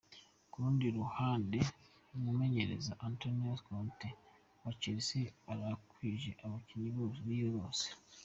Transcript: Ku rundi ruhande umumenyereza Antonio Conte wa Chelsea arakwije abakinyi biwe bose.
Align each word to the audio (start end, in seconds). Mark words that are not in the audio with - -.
Ku 0.49 0.55
rundi 0.63 0.85
ruhande 0.97 1.59
umumenyereza 2.17 2.91
Antonio 3.07 3.53
Conte 3.65 4.09
wa 4.63 4.71
Chelsea 4.81 5.33
arakwije 5.51 6.31
abakinyi 6.45 6.89
biwe 7.27 7.49
bose. 7.57 7.85